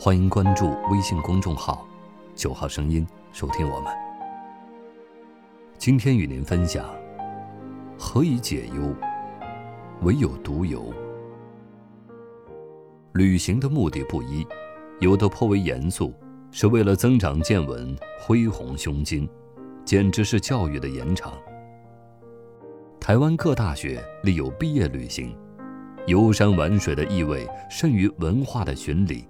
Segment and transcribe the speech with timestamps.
[0.00, 1.84] 欢迎关注微信公众号
[2.36, 3.04] “九号声音”，
[3.34, 3.92] 收听我们。
[5.76, 6.88] 今天与您分享：
[7.98, 8.94] 何以解忧？
[10.02, 10.94] 唯有独游。
[13.14, 14.46] 旅行的目的不一，
[15.00, 16.14] 有的颇为严肃，
[16.52, 19.28] 是为了增长见闻、恢弘胸襟，
[19.84, 21.32] 简直是教育的延长。
[23.00, 25.36] 台湾各大学立有毕业旅行。
[26.06, 29.26] 游山玩水的意味甚于文化的巡礼，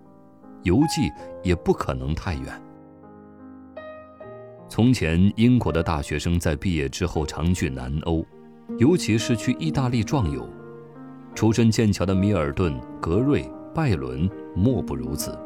[0.62, 1.10] 游记
[1.42, 2.62] 也不可能太远。
[4.68, 8.24] 从前，英国的大学生在毕业之后常去南欧，
[8.78, 10.48] 尤其是去意大利壮游。
[11.34, 15.38] 出身剑桥的米尔顿、格瑞、拜伦莫不如此。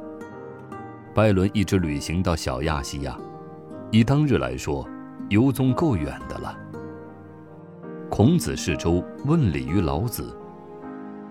[1.14, 3.16] 拜伦一直旅行到小亚细亚，
[3.90, 4.88] 以当日来说，
[5.28, 6.58] 游踪够远的了。
[8.10, 10.36] 孔子逝周，问礼于老子。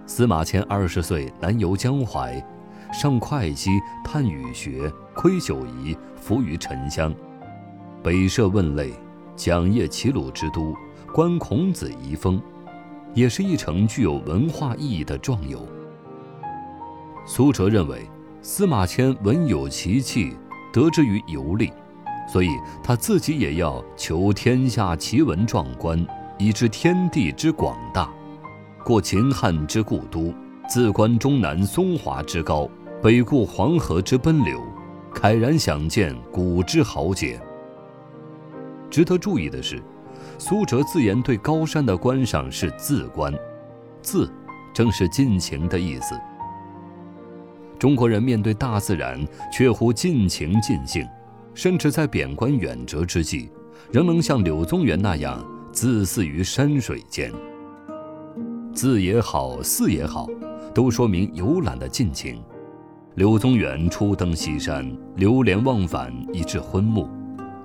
[0.06, 2.40] 司马迁二十岁南游江淮，
[2.92, 3.70] 上会稽，
[4.03, 7.14] 探雨学，窥九夷，伏于沉香，
[8.03, 8.92] 北涉汶类，
[9.36, 10.75] 讲谒齐鲁之都，
[11.14, 12.42] 观孔子遗风，
[13.14, 15.66] 也是一程具有文化意义的壮游。
[17.25, 18.06] 苏辙认为，
[18.42, 20.36] 司马迁文有奇气，
[20.73, 21.72] 得之于游历，
[22.28, 22.50] 所以
[22.83, 26.05] 他自己也要求天下奇文壮观，
[26.38, 28.09] 以知天地之广大。
[28.83, 30.33] 过秦汉之故都，
[30.67, 32.67] 自观终南松华之高，
[33.02, 34.62] 北顾黄河之奔流，
[35.12, 37.42] 慨然想见古之豪杰。
[38.92, 39.82] 值得注意的是，
[40.38, 43.34] 苏辙自言对高山的观赏是自观，
[44.04, 44.32] 自
[44.72, 46.14] 正是尽情的意思。
[47.80, 49.20] 中国人面对大自然
[49.52, 51.04] 却乎尽情尽兴，
[51.56, 53.50] 甚至在贬官远谪之际，
[53.92, 57.34] 仍能像柳宗元那样自肆于山水间。
[58.76, 60.28] 字也好，寺也好，
[60.72, 62.40] 都说明游览的尽情。
[63.16, 67.10] 柳宗元初登西山，流连忘返，以致昏暮，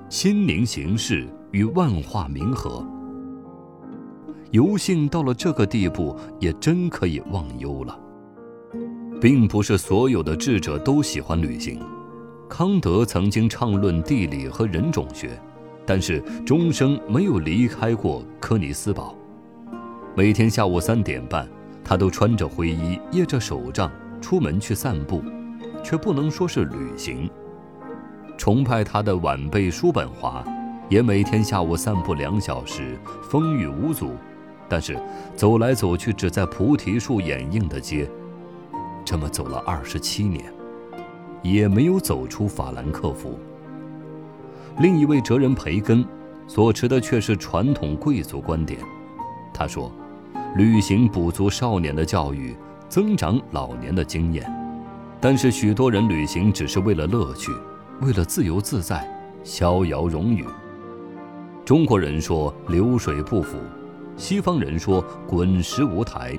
[0.09, 2.85] 心宁形事与万化冥合。
[4.51, 7.97] 游兴到了这个地步，也真可以忘忧了。
[9.21, 11.81] 并不是所有的智者都喜欢旅行。
[12.49, 15.41] 康德曾经畅论地理和人种学，
[15.87, 19.17] 但是终生没有离开过柯尼斯堡。
[20.17, 21.49] 每天下午三点半，
[21.85, 23.91] 他都穿着灰衣，掖着手杖
[24.21, 25.23] 出门去散步，
[25.83, 27.31] 却不能说是旅行。
[28.37, 30.45] 崇拜他的晚辈叔本华，
[30.89, 32.99] 也每天下午散步两小时，
[33.31, 34.13] 风雨无阻，
[34.69, 34.99] 但是
[35.35, 38.09] 走来走去只在菩提树掩映的街，
[39.05, 40.45] 这么走了二十七年，
[41.43, 43.39] 也没有走出法兰克福。
[44.79, 46.05] 另一位哲人培根，
[46.47, 48.81] 所持的却是传统贵族观点，
[49.53, 49.93] 他说。
[50.55, 52.57] 旅行补足少年的教育，
[52.89, 54.51] 增长老年的经验，
[55.21, 57.51] 但是许多人旅行只是为了乐趣，
[58.01, 59.09] 为了自由自在、
[59.43, 60.45] 逍遥荣誉。
[61.65, 63.57] 中国人说流水不腐，
[64.17, 66.39] 西方人说滚石无苔，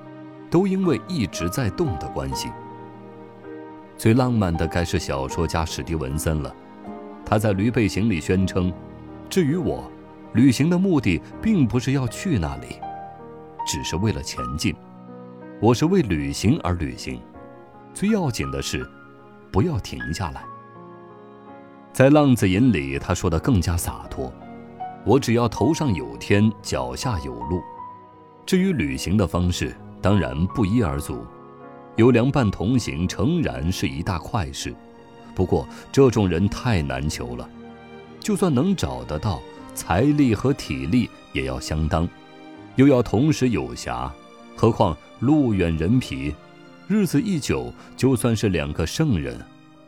[0.50, 2.47] 都因为一直在动的关系。
[3.97, 6.56] 最浪漫的该是小说家史蒂文森了，
[7.25, 8.72] 他在《驴背行》里宣称
[9.30, 9.91] ：“至于我，
[10.34, 12.78] 旅行的目的并不是要去那里。”
[13.68, 14.74] 只是为了前进，
[15.59, 17.19] 我是为旅行而旅行。
[17.91, 18.88] 最要紧的是，
[19.51, 20.44] 不要停下来。
[21.91, 24.31] 在《浪子吟》里，他说的更加洒脱
[25.03, 27.59] ：“我只要头上有天，脚下有路。”
[28.45, 31.25] 至于旅行的方式，当然不一而足。
[31.95, 34.75] 有良伴同行，诚然是一大快事。
[35.33, 37.50] 不过这种人太难求了，
[38.19, 39.42] 就算能找得到，
[39.74, 42.07] 财力和体力也要相当。
[42.75, 44.07] 又要同时有暇，
[44.57, 46.33] 何况路远人疲，
[46.88, 49.39] 日子一久，就算是两个圣人，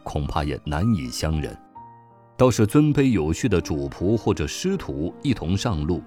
[0.03, 1.57] 恐怕也难以相认。
[2.37, 6.03] 倒是尊卑有序的主仆或者师徒一同上路，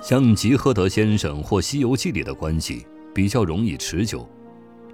[0.00, 4.24] 像吉诃德先生或《西游记》里的关系，比较容易持久。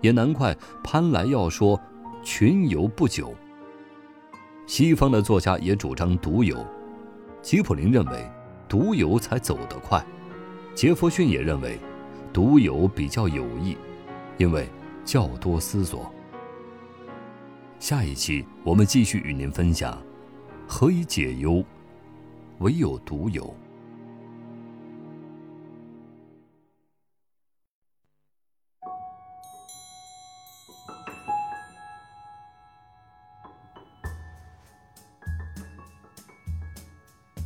[0.00, 1.78] 也难怪潘来要说
[2.24, 3.34] 群游不久。
[4.66, 6.66] 西方的作家也主张独游，
[7.42, 8.26] 吉普林认为
[8.66, 10.02] 独游才走得快。
[10.74, 11.78] 杰弗逊也认为，
[12.32, 13.76] 独游比较有益，
[14.38, 14.66] 因为
[15.04, 16.10] 较多思索。
[17.78, 20.00] 下一期我们继续与您分享：
[20.66, 21.62] 何以解忧，
[22.58, 23.54] 唯有独有。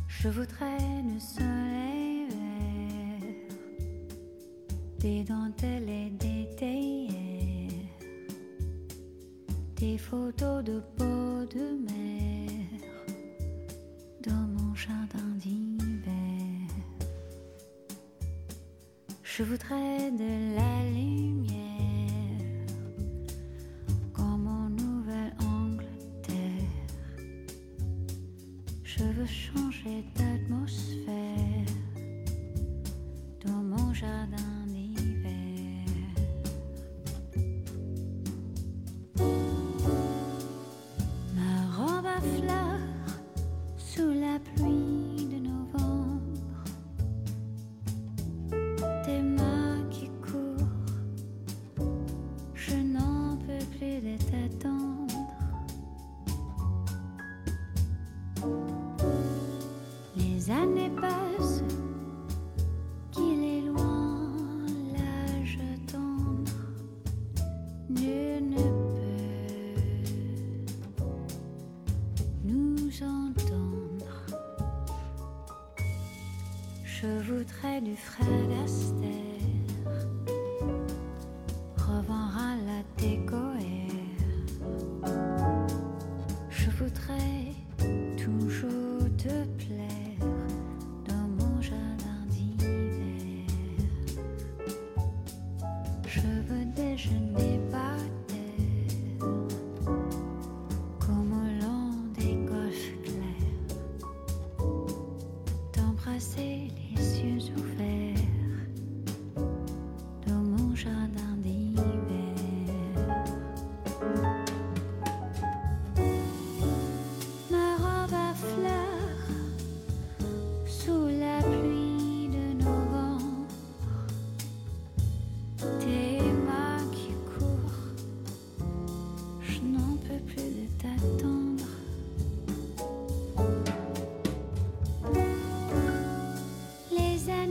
[0.07, 1.86] Je voudrais le soleil
[5.07, 7.71] dentelles et des théières,
[9.75, 12.49] des photos de peau de mer
[14.25, 16.67] dans mon jardin d'hiver.
[19.23, 22.65] Je voudrais de la lumière
[24.13, 25.87] comme en Nouvelle-Angleterre.
[28.83, 31.06] Je veux changer d'atmosphère
[60.49, 61.61] Années passent,
[63.11, 64.31] qu'il est loin
[64.93, 65.59] l'âge
[65.91, 66.51] tendre.
[67.89, 68.55] Nul ne
[70.95, 71.03] peut
[72.45, 74.25] nous entendre.
[76.85, 79.51] Je voudrais du frère d'Astère,
[81.77, 83.57] revoir à la décoère.
[86.49, 87.53] Je voudrais
[88.15, 89.66] toujours te plaire
[106.19, 106.56] See.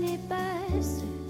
[0.05, 1.26] It passe.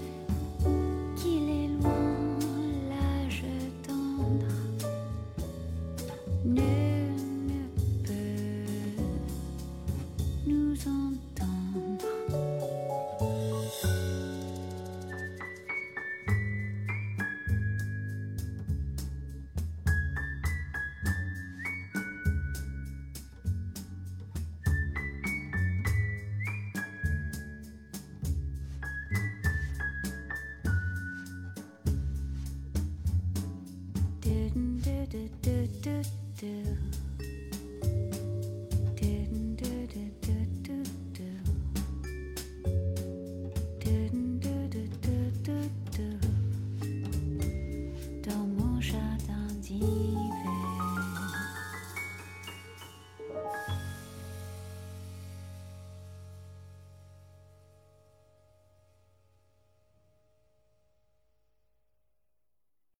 [34.37, 36.01] Do, do, do, do, do,
[36.39, 37.06] do.